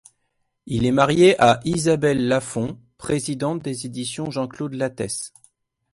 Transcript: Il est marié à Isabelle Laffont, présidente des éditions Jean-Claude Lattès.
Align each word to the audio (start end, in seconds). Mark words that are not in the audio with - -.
Il 0.65 0.87
est 0.87 0.91
marié 0.91 1.39
à 1.39 1.59
Isabelle 1.63 2.27
Laffont, 2.27 2.79
présidente 2.97 3.61
des 3.61 3.85
éditions 3.85 4.31
Jean-Claude 4.31 4.73
Lattès. 4.73 5.31